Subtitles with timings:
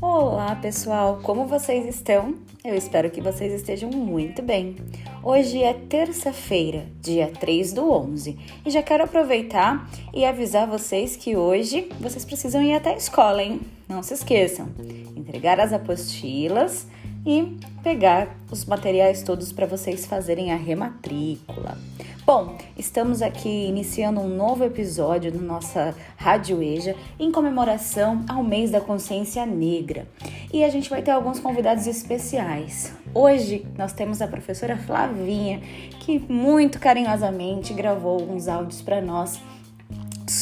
[0.00, 2.34] Olá pessoal, como vocês estão?
[2.64, 4.76] Eu espero que vocês estejam muito bem.
[5.22, 8.36] Hoje é terça-feira, dia 3 do 11,
[8.66, 13.42] e já quero aproveitar e avisar vocês que hoje vocês precisam ir até a escola,
[13.42, 13.60] hein?
[13.88, 14.68] Não se esqueçam,
[15.16, 16.86] entregar as apostilas
[17.26, 21.76] e pegar os materiais todos para vocês fazerem a rematrícula.
[22.24, 28.70] Bom, estamos aqui iniciando um novo episódio na nossa Rádio EJA em comemoração ao mês
[28.70, 30.08] da consciência negra.
[30.52, 32.92] E a gente vai ter alguns convidados especiais.
[33.14, 35.60] Hoje nós temos a professora Flavinha,
[36.00, 39.40] que muito carinhosamente gravou alguns áudios para nós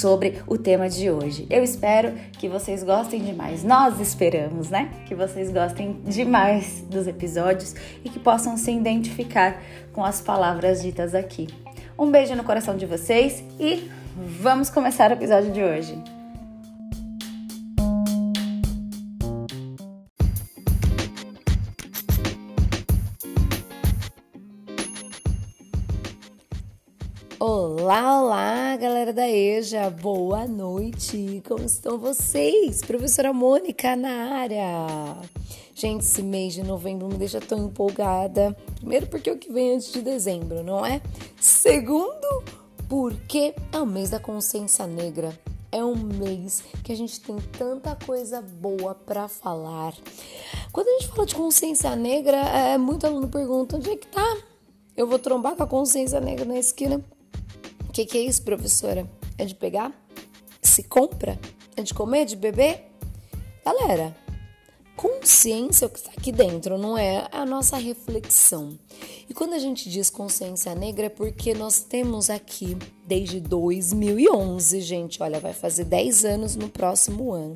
[0.04, 1.46] sobre o tema de hoje.
[1.48, 3.64] Eu espero que vocês gostem demais.
[3.64, 4.90] Nós esperamos, né?
[5.06, 9.62] Que vocês gostem demais dos episódios e que possam se identificar
[9.94, 11.48] com as palavras ditas aqui.
[11.98, 13.90] Um beijo no coração de vocês e
[14.42, 15.98] vamos começar o episódio de hoje.
[27.40, 28.22] Olá,
[29.04, 31.42] galera da EJA, boa noite!
[31.46, 32.80] Como estão vocês?
[32.80, 35.18] Professora Mônica na área.
[35.74, 38.56] Gente, esse mês de novembro me deixa tão empolgada.
[38.76, 41.02] Primeiro, porque é o que vem antes de dezembro, não é?
[41.38, 42.42] Segundo,
[42.88, 45.38] porque é o mês da consciência negra.
[45.70, 49.92] É um mês que a gente tem tanta coisa boa para falar.
[50.72, 54.38] Quando a gente fala de consciência negra, é, muito aluno pergunta: onde é que tá?
[54.96, 57.04] Eu vou trombar com a consciência negra na esquina.
[57.94, 59.08] Que, que é isso, professora?
[59.38, 59.94] É de pegar?
[60.60, 61.38] Se compra?
[61.76, 62.24] É de comer?
[62.24, 62.90] De beber?
[63.64, 64.12] Galera,
[64.96, 68.76] consciência é o que está aqui dentro, não é a nossa reflexão.
[69.30, 75.22] E quando a gente diz consciência negra é porque nós temos aqui desde 2011, gente,
[75.22, 77.54] olha, vai fazer 10 anos no próximo ano,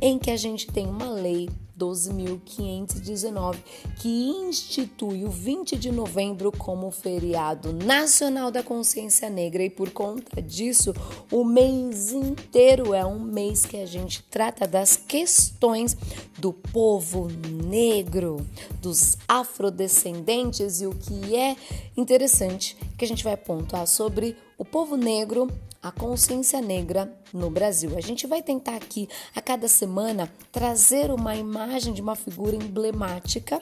[0.00, 3.56] em que a gente tem uma lei 12.519,
[4.00, 9.62] que institui o 20 de novembro como feriado nacional da consciência negra.
[9.62, 10.94] E por conta disso,
[11.30, 15.96] o mês inteiro é um mês que a gente trata das questões
[16.38, 18.46] do povo negro,
[18.80, 20.80] dos afrodescendentes.
[20.80, 21.56] E o que é
[21.96, 25.48] interessante que a gente vai pontuar sobre o povo negro
[25.82, 27.96] a consciência negra no Brasil.
[27.96, 33.60] A gente vai tentar aqui a cada semana trazer uma imagem de uma figura emblemática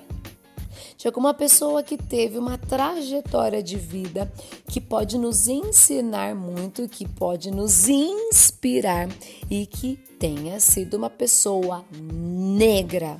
[0.96, 4.30] de alguma pessoa que teve uma trajetória de vida
[4.68, 9.08] que pode nos ensinar muito, que pode nos inspirar
[9.50, 13.18] e que tenha sido uma pessoa negra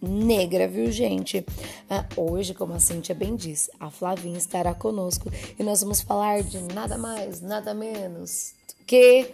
[0.00, 1.44] negra, viu, gente?
[1.88, 6.42] Ah, hoje, como a Cintia bem disse, a Flavinha estará conosco e nós vamos falar
[6.42, 8.54] de nada mais, nada menos
[8.86, 9.30] que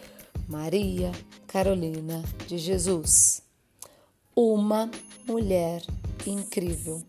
[0.48, 1.12] Maria
[1.46, 3.42] Carolina de Jesus.
[4.34, 4.90] Uma
[5.26, 5.82] mulher
[6.26, 7.02] incrível.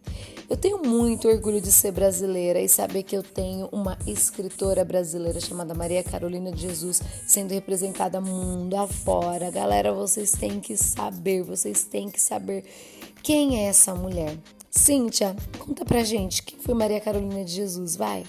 [0.49, 5.41] Eu tenho muito orgulho de ser brasileira e saber que eu tenho uma escritora brasileira
[5.41, 9.51] chamada Maria Carolina de Jesus sendo representada mundo afora.
[9.51, 12.63] Galera, vocês têm que saber, vocês têm que saber
[13.23, 14.37] quem é essa mulher?
[14.69, 18.23] Cíntia, conta pra gente quem foi Maria Carolina de Jesus, vai.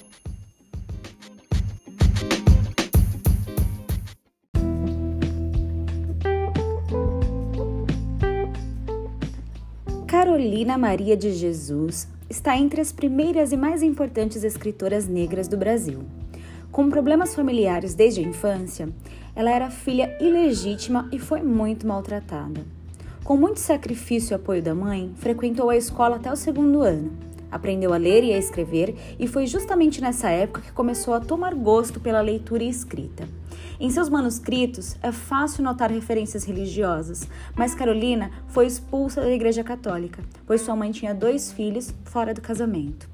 [10.06, 16.04] Carolina Maria de Jesus está entre as primeiras e mais importantes escritoras negras do Brasil.
[16.72, 18.88] Com problemas familiares desde a infância,
[19.34, 22.77] ela era filha ilegítima e foi muito maltratada.
[23.28, 27.12] Com muito sacrifício e apoio da mãe, frequentou a escola até o segundo ano.
[27.50, 31.54] Aprendeu a ler e a escrever e foi justamente nessa época que começou a tomar
[31.54, 33.28] gosto pela leitura e escrita.
[33.78, 40.24] Em seus manuscritos é fácil notar referências religiosas, mas Carolina foi expulsa da Igreja Católica,
[40.46, 43.10] pois sua mãe tinha dois filhos fora do casamento.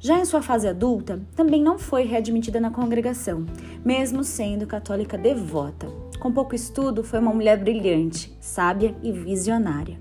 [0.00, 3.46] Já em sua fase adulta, também não foi readmitida na congregação,
[3.84, 5.86] mesmo sendo católica devota.
[6.24, 10.00] Com pouco estudo, foi uma mulher brilhante, sábia e visionária.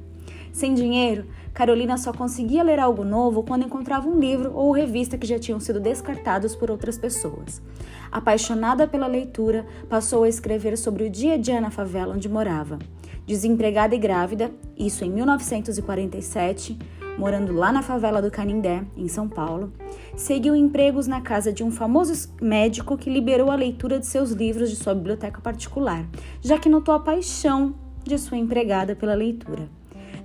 [0.54, 5.28] Sem dinheiro, Carolina só conseguia ler algo novo quando encontrava um livro ou revista que
[5.28, 7.62] já tinham sido descartados por outras pessoas.
[8.10, 12.80] Apaixonada pela leitura, passou a escrever sobre o dia a dia na favela onde morava.
[13.28, 16.80] Desempregada e grávida, isso em 1947,
[17.18, 19.72] morando lá na favela do Canindé, em São Paulo,
[20.16, 24.70] seguiu empregos na casa de um famoso médico que liberou a leitura de seus livros
[24.70, 26.06] de sua biblioteca particular,
[26.42, 29.70] já que notou a paixão de sua empregada pela leitura.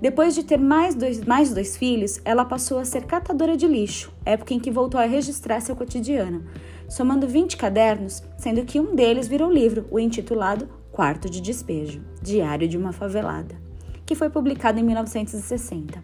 [0.01, 4.13] Depois de ter mais dois, mais dois filhos, ela passou a ser catadora de lixo,
[4.25, 6.45] época em que voltou a registrar seu cotidiano,
[6.89, 12.69] somando 20 cadernos, sendo que um deles virou livro, o intitulado Quarto de Despejo, Diário
[12.69, 13.57] de uma Favelada,
[14.07, 16.03] que foi publicado em 1960.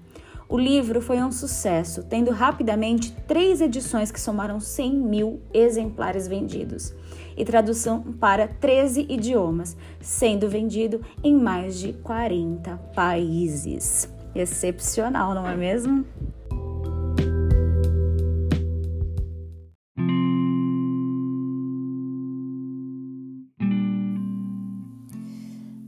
[0.48, 6.94] O livro foi um sucesso, tendo rapidamente três edições que somaram 100 mil exemplares vendidos
[7.36, 14.08] e tradução para 13 idiomas, sendo vendido em mais de 40 países.
[14.34, 16.04] Excepcional, não é mesmo?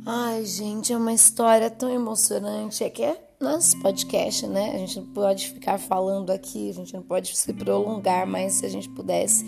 [0.08, 2.84] Ai, gente, é uma história tão emocionante.
[2.84, 4.72] É que é nosso podcast, né?
[4.74, 8.66] A gente não pode ficar falando aqui, a gente não pode se prolongar, mas se
[8.66, 9.44] a gente pudesse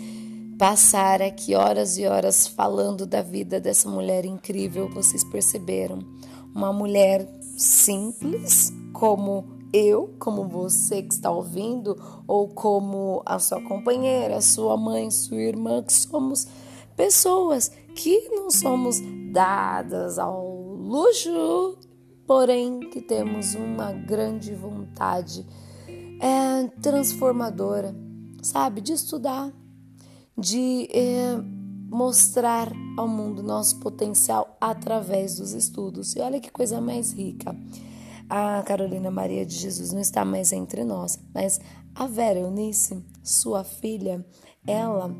[0.57, 5.99] passar aqui horas e horas falando da vida dessa mulher incrível, vocês perceberam?
[6.53, 7.27] Uma mulher
[7.57, 11.95] simples, como eu, como você que está ouvindo,
[12.27, 16.47] ou como a sua companheira, sua mãe, sua irmã, que somos
[16.95, 19.01] pessoas que não somos
[19.31, 20.45] dadas ao
[20.75, 21.77] luxo
[22.29, 25.43] porém que temos uma grande vontade
[26.21, 27.95] é, transformadora,
[28.43, 28.81] sabe?
[28.81, 29.51] De estudar,
[30.37, 31.41] de é,
[31.89, 36.15] mostrar ao mundo nosso potencial através dos estudos.
[36.15, 37.57] E olha que coisa mais rica.
[38.29, 41.59] A Carolina Maria de Jesus não está mais entre nós, mas
[41.95, 44.23] a Vera Eunice, sua filha,
[44.67, 45.11] ela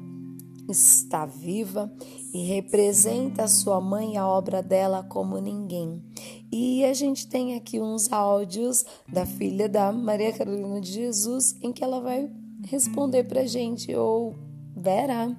[0.71, 1.92] está viva
[2.33, 6.04] e representa a sua mãe e a obra dela como ninguém.
[6.51, 11.71] E a gente tem aqui uns áudios da filha da Maria Carolina de Jesus em
[11.71, 12.30] que ela vai
[12.66, 14.36] responder pra gente ou
[14.81, 15.36] Vera,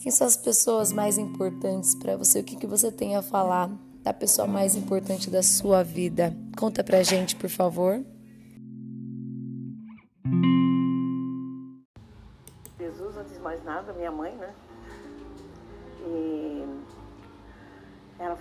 [0.00, 2.40] quem são as pessoas mais importantes para você?
[2.40, 3.70] O que, que você tem a falar
[4.02, 6.36] da pessoa mais importante da sua vida?
[6.56, 8.04] Conta pra gente, por favor.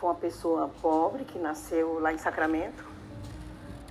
[0.08, 2.86] Uma pessoa pobre que nasceu lá em Sacramento.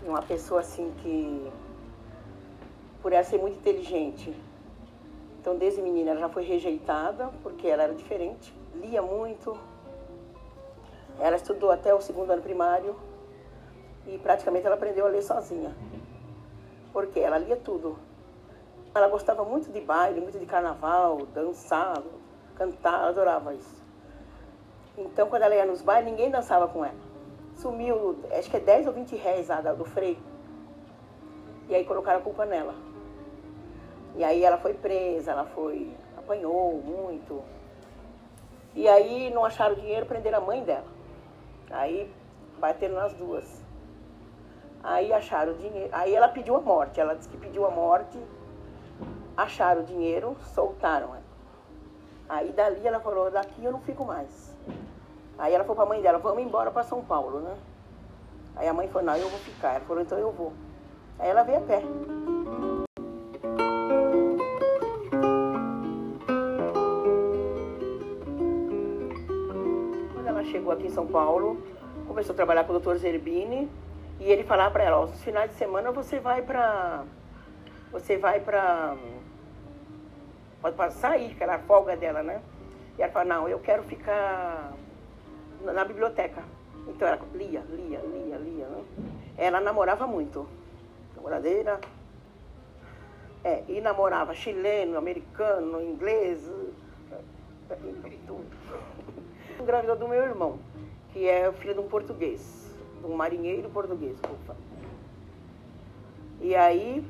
[0.03, 1.53] Uma pessoa assim que,
[3.03, 4.35] por ela ser muito inteligente,
[5.39, 9.59] então desde menina ela já foi rejeitada porque ela era diferente, lia muito.
[11.21, 12.97] Ela estudou até o segundo ano primário
[14.07, 15.77] e praticamente ela aprendeu a ler sozinha.
[16.93, 17.99] Porque ela lia tudo.
[18.95, 22.03] Ela gostava muito de baile, muito de carnaval, dançar,
[22.55, 23.86] cantar, ela adorava isso.
[24.97, 26.95] Então, quando ela ia nos bailes, ninguém dançava com ela.
[27.57, 30.19] Sumiu, acho que é 10 ou 20 reais a do freio.
[31.69, 32.75] E aí colocaram a culpa nela.
[34.15, 35.95] E aí ela foi presa, ela foi.
[36.17, 37.43] apanhou muito.
[38.75, 40.87] E aí não acharam dinheiro, prenderam a mãe dela.
[41.71, 42.11] Aí
[42.59, 43.63] bateram nas duas.
[44.83, 45.89] Aí acharam o dinheiro.
[45.93, 47.01] Aí ela pediu a morte.
[47.01, 48.19] Ela disse que pediu a morte.
[49.37, 51.27] Acharam o dinheiro, soltaram ela.
[52.29, 54.46] Aí dali ela falou, daqui eu não fico mais.
[55.39, 57.57] Aí ela falou pra mãe dela, vamos embora para São Paulo, né?
[58.57, 59.75] Aí a mãe falou, não, eu vou ficar.
[59.75, 60.53] Ela falou, então eu vou.
[61.19, 61.83] Aí ela veio a pé.
[70.15, 71.63] Quando ela chegou aqui em São Paulo,
[72.09, 72.95] começou a trabalhar com o Dr.
[72.95, 73.71] Zerbini,
[74.19, 77.05] e ele falava para ela, os finais de semana você vai pra.
[77.93, 78.97] Você vai pra
[80.73, 82.41] pode sair, que era a folga dela, né?
[82.99, 84.73] E ela falou, não, eu quero ficar
[85.63, 86.43] na biblioteca.
[86.89, 88.85] Então ela lia, lia, lia, lia, né?
[89.37, 90.47] Ela namorava muito.
[91.15, 91.81] Namoradeira.
[93.45, 96.51] É, e namorava chileno, americano, inglês,
[98.27, 98.45] tudo.
[99.61, 100.59] Engravidou do meu irmão,
[101.13, 104.57] que é filho de um português, de um marinheiro português, ufa.
[106.41, 107.05] E aí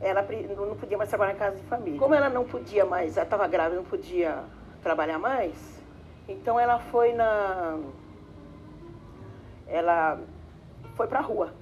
[0.00, 1.98] ela não podia mais trabalhar em casa de família.
[1.98, 4.42] Como ela não podia mais, ela estava grávida, não podia
[4.82, 5.81] trabalhar mais,
[6.28, 7.78] então ela foi na.
[9.66, 10.20] Ela
[10.94, 11.52] foi para a rua.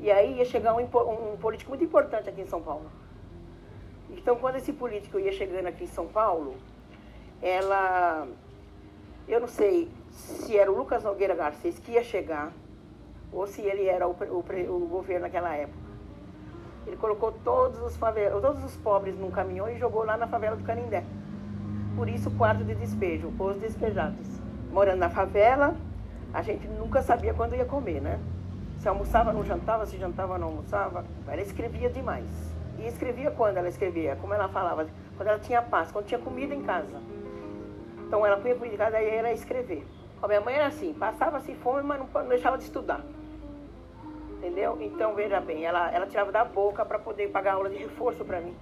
[0.00, 2.90] E aí ia chegar um, um político muito importante aqui em São Paulo.
[4.10, 6.56] Então, quando esse político ia chegando aqui em São Paulo,
[7.42, 8.26] ela.
[9.26, 12.50] Eu não sei se era o Lucas Nogueira Garcês que ia chegar,
[13.32, 15.88] ou se ele era o, o, o governo naquela época.
[16.86, 20.56] Ele colocou todos os, favela, todos os pobres num caminhão e jogou lá na favela
[20.56, 21.04] do Canindé.
[21.98, 24.24] Por isso, o quarto de despejo, os despejados.
[24.70, 25.74] Morando na favela,
[26.32, 28.20] a gente nunca sabia quando ia comer, né?
[28.78, 31.04] Se almoçava, não jantava, se jantava, não almoçava.
[31.26, 32.28] Ela escrevia demais.
[32.78, 34.86] E escrevia quando ela escrevia, como ela falava,
[35.16, 37.00] quando ela tinha paz, quando tinha comida em casa.
[38.06, 39.84] Então ela punha comida em casa e era escrever.
[40.22, 43.04] A minha mãe era assim, passava-se fome, mas não, deixava de estudar
[44.36, 44.78] entendeu?
[44.80, 48.40] Então, veja bem, ela, ela tirava da boca para poder pagar aula de reforço para
[48.40, 48.54] mim.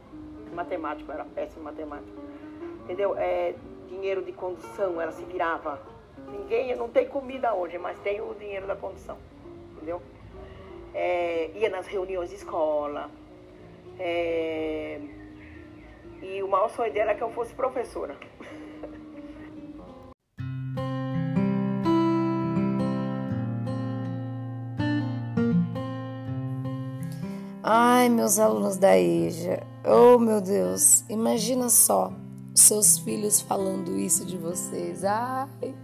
[0.54, 2.16] Matemático, era péssimo matemático.
[2.86, 3.16] Entendeu?
[3.18, 3.52] É,
[3.88, 5.80] dinheiro de condução, ela se virava.
[6.30, 9.18] Ninguém, não tem comida hoje, mas tem o dinheiro da condução,
[9.72, 10.00] entendeu?
[10.94, 13.10] É, ia nas reuniões de escola.
[13.98, 15.00] É,
[16.22, 18.16] e o maior sonho dela é que eu fosse professora.
[27.64, 32.12] Ai, meus alunos da EJA, oh meu Deus, imagina só
[32.60, 35.04] seus filhos falando isso de vocês.
[35.04, 35.74] Ai,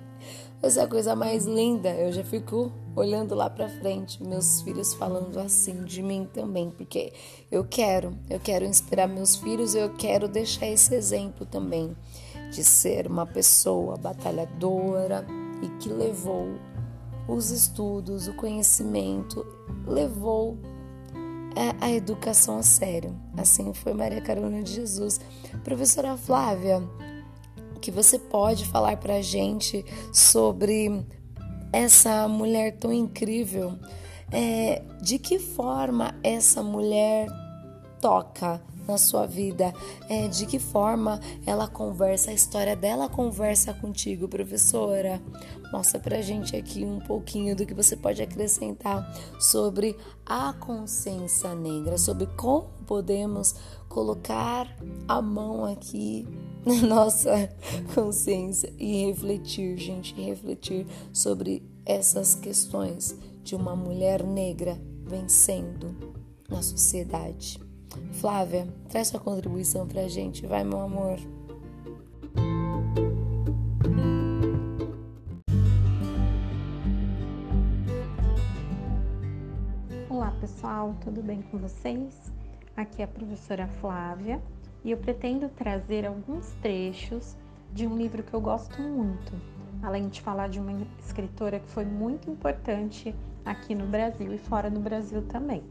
[0.63, 1.91] essa é a coisa mais linda.
[1.91, 7.13] Eu já fico olhando lá para frente, meus filhos falando assim de mim também, porque
[7.51, 11.97] eu quero, eu quero inspirar meus filhos, eu quero deixar esse exemplo também
[12.51, 15.27] de ser uma pessoa batalhadora
[15.63, 16.49] e que levou
[17.27, 19.47] os estudos, o conhecimento,
[19.87, 20.59] levou
[21.81, 23.15] a educação a sério.
[23.37, 25.21] Assim foi Maria Carolina de Jesus.
[25.65, 26.83] Professora Flávia,
[27.83, 31.05] que você pode falar para a gente sobre
[31.73, 33.77] essa mulher tão incrível?
[34.31, 37.27] É, de que forma essa mulher
[38.01, 39.73] toca na sua vida?
[40.09, 42.31] É, de que forma ela conversa?
[42.31, 45.21] A história dela conversa contigo, professora?
[45.73, 49.11] Mostra pra gente aqui um pouquinho do que você pode acrescentar
[49.41, 49.97] sobre
[50.27, 53.55] a consciência negra, sobre como podemos
[53.89, 54.69] colocar
[55.09, 56.27] a mão aqui
[56.65, 57.49] na nossa
[57.95, 66.15] consciência e refletir, gente, refletir sobre essas questões de uma mulher negra vencendo
[66.49, 67.59] na sociedade.
[68.13, 71.19] Flávia, traz sua contribuição pra gente, vai, meu amor.
[80.43, 82.33] pessoal, tudo bem com vocês?
[82.77, 84.43] Aqui é a professora Flávia
[84.85, 87.37] e eu pretendo trazer alguns trechos
[87.73, 89.33] de um livro que eu gosto muito,
[89.83, 94.69] além de falar de uma escritora que foi muito importante aqui no Brasil e fora
[94.69, 95.63] do Brasil também.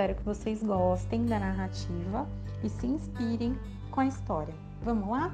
[0.00, 2.26] Espero que vocês gostem da narrativa
[2.64, 3.54] e se inspirem
[3.90, 4.54] com a história.
[4.82, 5.30] Vamos lá?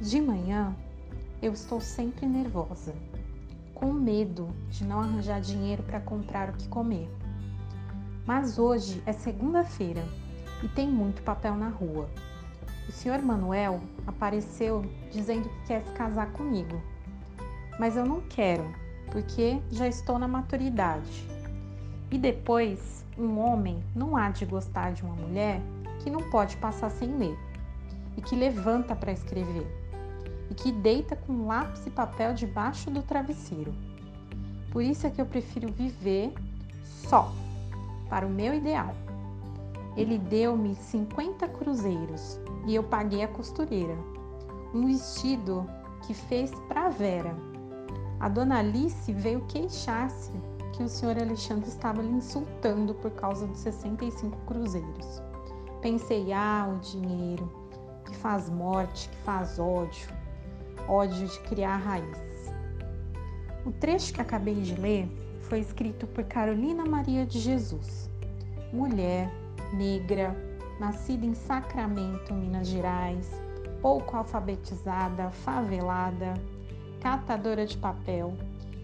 [0.00, 0.74] De manhã,
[1.40, 2.92] eu estou sempre nervosa
[3.76, 7.08] com medo de não arranjar dinheiro para comprar o que comer.
[8.26, 10.04] Mas hoje é segunda-feira
[10.60, 12.10] e tem muito papel na rua.
[12.88, 16.82] O senhor Manuel apareceu dizendo que quer se casar comigo.
[17.78, 18.64] Mas eu não quero,
[19.12, 21.39] porque já estou na maturidade.
[22.10, 25.60] E depois, um homem não há de gostar de uma mulher
[26.00, 27.38] que não pode passar sem ler
[28.16, 29.66] e que levanta para escrever
[30.50, 33.72] e que deita com lápis e papel debaixo do travesseiro.
[34.72, 36.32] Por isso é que eu prefiro viver
[36.84, 37.32] só,
[38.08, 38.94] para o meu ideal.
[39.96, 43.96] Ele deu-me 50 cruzeiros e eu paguei a costureira.
[44.74, 45.68] Um vestido
[46.06, 47.34] que fez para Vera.
[48.18, 50.32] A dona Alice veio queixar-se
[50.80, 55.22] que o senhor Alexandre estava lhe insultando por causa dos 65 cruzeiros.
[55.82, 57.52] Pensei, ah, o dinheiro,
[58.06, 60.08] que faz morte, que faz ódio
[60.88, 62.18] ódio de criar raiz.
[63.66, 65.06] O trecho que acabei de ler
[65.40, 68.08] foi escrito por Carolina Maria de Jesus,
[68.72, 69.30] mulher
[69.74, 70.34] negra,
[70.80, 73.30] nascida em Sacramento, Minas Gerais,
[73.82, 76.32] pouco alfabetizada, favelada,
[77.02, 78.34] catadora de papel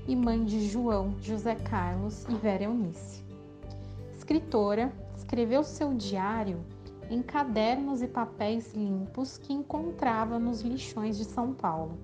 [0.09, 3.25] e mãe de João, José Carlos e Vera Eunice.
[4.17, 6.65] Escritora, escreveu seu diário
[7.11, 11.99] em cadernos e papéis limpos que encontrava nos lixões de São Paulo.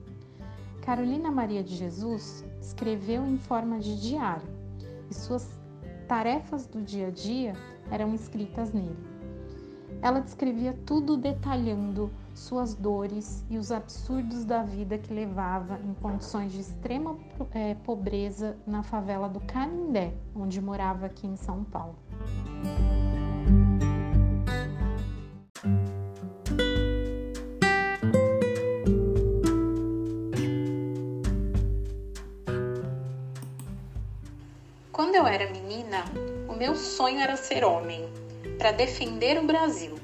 [0.82, 4.48] Carolina Maria de Jesus escreveu em forma de diário
[5.08, 5.48] e suas
[6.08, 7.54] tarefas do dia a dia
[7.90, 8.96] eram escritas nele.
[10.00, 16.52] Ela descrevia tudo detalhando suas dores e os absurdos da vida que levava em condições
[16.52, 17.16] de extrema
[17.52, 21.96] é, pobreza na favela do Canindé, onde morava aqui em São Paulo.
[34.90, 36.04] Quando eu era menina,
[36.48, 38.08] o meu sonho era ser homem,
[38.58, 40.01] para defender o Brasil.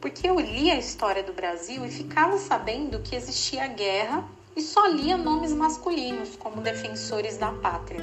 [0.00, 4.24] Porque eu lia a história do Brasil e ficava sabendo que existia guerra
[4.56, 8.00] e só lia nomes masculinos como defensores da pátria.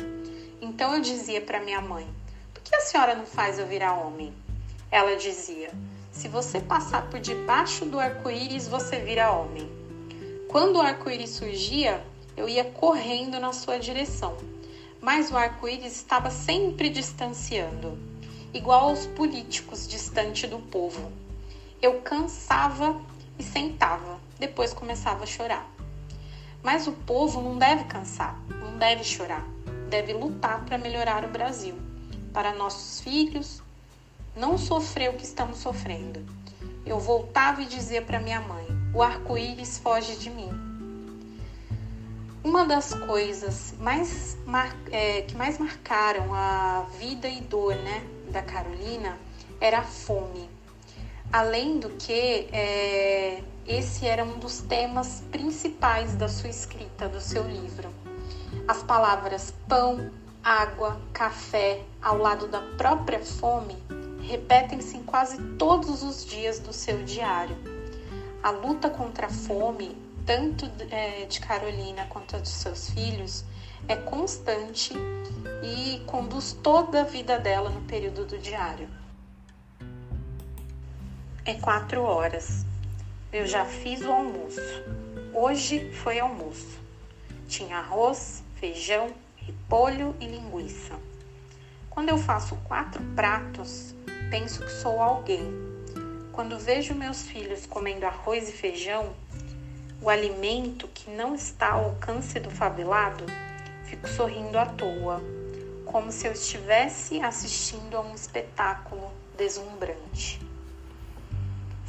[0.62, 2.08] Então eu dizia para minha mãe:
[2.54, 4.34] por que a senhora não faz eu virar homem?
[4.92, 5.72] Ela dizia:
[6.12, 9.70] se você passar por debaixo do arco-íris, você vira homem.
[10.50, 14.38] Quando o arco-íris surgia, eu ia correndo na sua direção
[15.06, 17.96] mas o arco-íris estava sempre distanciando,
[18.52, 21.12] igual aos políticos distante do povo.
[21.86, 23.00] Eu cansava
[23.38, 25.70] e sentava, depois começava a chorar.
[26.64, 29.46] Mas o povo não deve cansar, não deve chorar,
[29.88, 31.76] deve lutar para melhorar o Brasil,
[32.34, 33.62] para nossos filhos
[34.36, 36.26] não sofrer o que estamos sofrendo.
[36.88, 40.50] Eu voltava e dizia para minha mãe: o arco-íris foge de mim.
[42.44, 44.36] Uma das coisas mais
[44.92, 49.20] é, que mais marcaram a vida e dor né, da Carolina
[49.62, 50.55] era a fome.
[51.32, 57.44] Além do que, é, esse era um dos temas principais da sua escrita, do seu
[57.44, 57.90] livro.
[58.68, 60.12] As palavras pão,
[60.44, 63.76] água, café, ao lado da própria fome,
[64.22, 67.58] repetem-se em quase todos os dias do seu diário.
[68.42, 73.44] A luta contra a fome, tanto é, de Carolina quanto dos seus filhos,
[73.88, 74.94] é constante
[75.64, 78.88] e conduz toda a vida dela no período do diário.
[81.48, 82.66] É quatro horas.
[83.32, 84.60] Eu já fiz o almoço.
[85.32, 86.80] Hoje foi almoço.
[87.48, 90.96] Tinha arroz, feijão, repolho e linguiça.
[91.88, 93.94] Quando eu faço quatro pratos,
[94.32, 95.54] penso que sou alguém.
[96.32, 99.16] Quando vejo meus filhos comendo arroz e feijão,
[100.02, 103.24] o alimento que não está ao alcance do favelado,
[103.84, 105.22] fico sorrindo à toa,
[105.86, 110.45] como se eu estivesse assistindo a um espetáculo deslumbrante.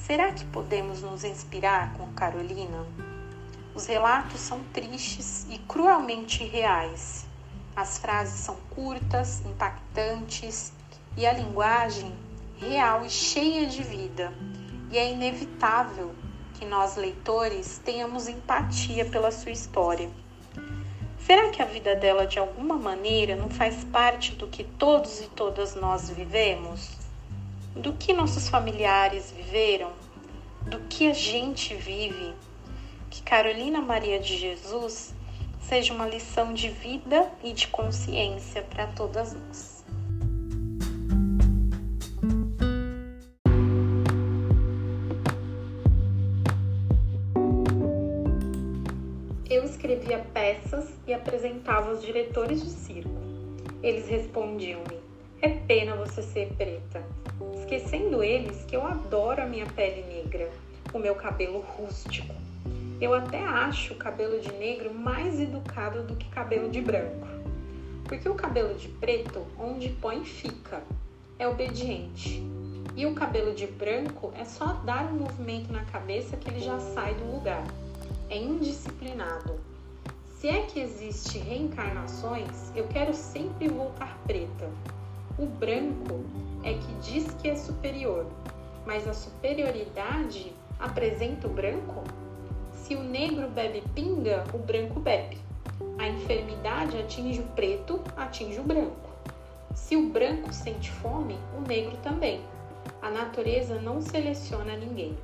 [0.07, 2.87] Será que podemos nos inspirar com Carolina?
[3.75, 7.27] Os relatos são tristes e cruelmente reais.
[7.75, 10.73] As frases são curtas, impactantes
[11.17, 12.15] e a linguagem
[12.57, 14.33] real e cheia de vida.
[14.93, 16.15] E é inevitável
[16.55, 20.09] que nós, leitores, tenhamos empatia pela sua história.
[21.19, 25.27] Será que a vida dela, de alguma maneira, não faz parte do que todos e
[25.31, 27.06] todas nós vivemos?
[27.77, 29.93] Do que nossos familiares viveram,
[30.63, 32.35] do que a gente vive.
[33.11, 35.15] Que Carolina Maria de Jesus
[35.61, 39.85] seja uma lição de vida e de consciência para todas nós.
[49.49, 53.11] Eu escrevia peças e apresentava aos diretores de circo.
[53.83, 55.06] Eles respondiam-me:
[55.41, 57.05] É pena você ser preta
[57.67, 60.49] esquecendo eles que eu adoro a minha pele negra,
[60.93, 62.33] o meu cabelo rústico.
[63.01, 67.27] Eu até acho o cabelo de negro mais educado do que cabelo de branco.
[68.05, 70.81] Porque o cabelo de preto, onde põe, fica.
[71.41, 72.41] É obediente.
[72.95, 76.79] E o cabelo de branco é só dar um movimento na cabeça que ele já
[76.79, 77.65] sai do lugar.
[78.31, 79.59] É indisciplinado.
[80.39, 84.71] Se é que existe reencarnações, eu quero sempre voltar preta.
[85.39, 86.25] O branco
[86.65, 88.25] é que diz que é superior,
[88.87, 92.03] mas a superioridade apresenta o branco?
[92.73, 95.37] Se o negro bebe pinga, o branco bebe.
[95.99, 99.11] A enfermidade atinge o preto, atinge o branco.
[99.75, 102.41] Se o branco sente fome, o negro também.
[103.03, 105.19] A natureza não seleciona ninguém.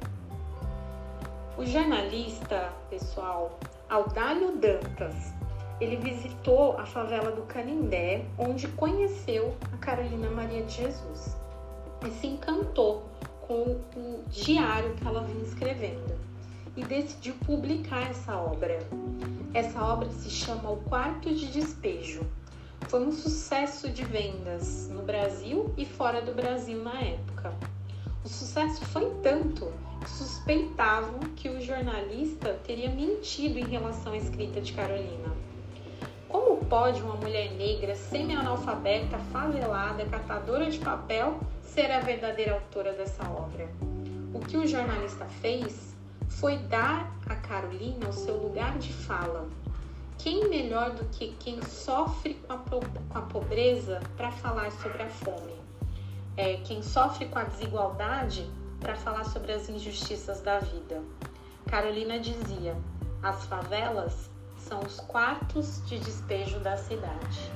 [1.57, 5.33] O jornalista, pessoal, Audálio Dantas,
[5.83, 11.37] ele visitou a favela do Canindé, onde conheceu a Carolina Maria de Jesus
[12.07, 13.03] e se encantou
[13.41, 16.17] com o diário que ela vinha escrevendo
[16.77, 18.79] e decidiu publicar essa obra.
[19.53, 22.25] Essa obra se chama O Quarto de Despejo.
[22.83, 27.53] Foi um sucesso de vendas no Brasil e fora do Brasil na época.
[28.25, 34.61] O sucesso foi tanto que suspeitavam que o jornalista teria mentido em relação à escrita
[34.61, 35.43] de Carolina.
[36.73, 43.69] Pode uma mulher negra, semi-analfabeta, favelada, catadora de papel, ser a verdadeira autora dessa obra?
[44.33, 45.95] O que o jornalista fez
[46.31, 49.51] foi dar a Carolina o seu lugar de fala.
[50.17, 55.11] Quem melhor do que quem sofre com a, com a pobreza para falar sobre a
[55.11, 55.53] fome?
[56.39, 61.03] É, quem sofre com a desigualdade para falar sobre as injustiças da vida.
[61.67, 62.75] Carolina dizia:
[63.23, 64.32] as favelas
[64.69, 67.51] são os quartos de despejo da cidade.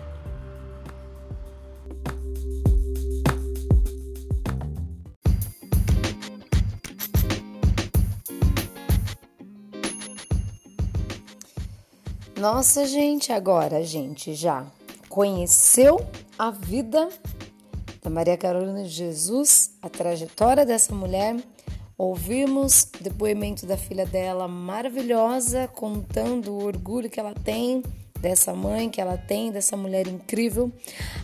[12.38, 14.66] Nossa, gente, agora a gente já
[15.09, 15.99] conheceu
[16.38, 17.09] a vida
[18.03, 21.37] da Maria Carolina de Jesus, a trajetória dessa mulher
[21.98, 27.82] Ouvimos depoimento da filha dela maravilhosa, contando o orgulho que ela tem
[28.20, 30.72] dessa mãe que ela tem, dessa mulher incrível.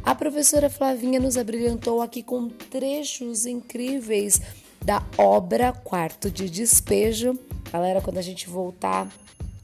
[0.02, 4.40] A professora Flavinha nos abrilhantou aqui com trechos incríveis
[4.82, 7.38] da obra Quarto de Despejo.
[7.70, 9.08] Galera, quando a gente voltar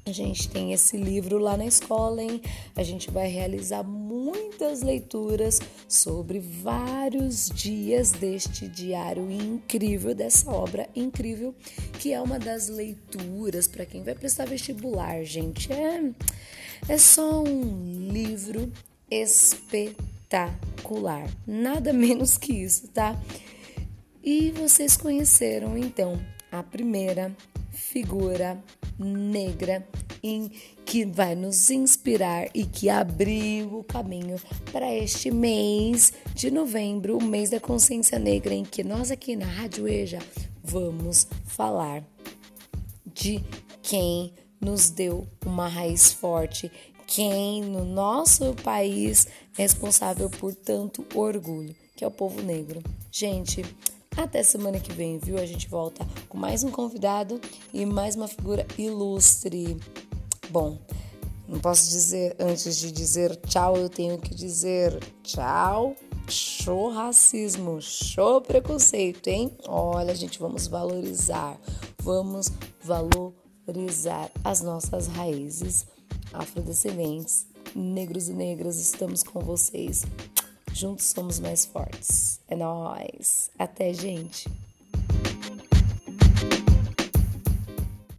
[0.06, 2.40] A gente tem esse livro lá na escola, hein?
[2.74, 3.82] A gente vai realizar
[4.28, 11.54] muitas leituras sobre vários dias deste diário incrível, dessa obra incrível,
[11.98, 15.72] que é uma das leituras para quem vai prestar vestibular, gente.
[15.72, 16.02] É,
[16.88, 18.70] é só um livro
[19.10, 20.46] espetacular,
[21.46, 23.18] nada menos que isso, tá?
[24.22, 26.20] E vocês conheceram então
[26.52, 27.34] a primeira
[27.70, 28.62] figura
[28.98, 29.86] negra
[30.22, 30.50] em
[30.85, 34.40] que vai nos inspirar e que abriu o caminho
[34.72, 39.46] para este mês de novembro, o mês da consciência negra, em que nós aqui na
[39.46, 40.18] Rádio EJA
[40.62, 42.04] vamos falar
[43.07, 43.42] de
[43.83, 46.70] quem nos deu uma raiz forte,
[47.07, 49.26] quem no nosso país
[49.57, 52.83] é responsável por tanto orgulho, que é o povo negro.
[53.11, 53.64] Gente,
[54.16, 55.38] até semana que vem, viu?
[55.38, 57.40] A gente volta com mais um convidado
[57.72, 59.76] e mais uma figura ilustre.
[60.50, 60.78] Bom,
[61.46, 65.94] não posso dizer antes de dizer tchau, eu tenho que dizer tchau.
[66.28, 69.50] Show racismo, show preconceito, hein?
[69.66, 71.58] Olha, gente, vamos valorizar,
[72.02, 72.50] vamos
[72.84, 75.87] valorizar as nossas raízes
[76.32, 80.04] afrodescendentes, negros e negras, estamos com vocês.
[80.72, 82.40] Juntos somos mais fortes.
[82.48, 83.50] É nós.
[83.58, 84.48] Até, gente.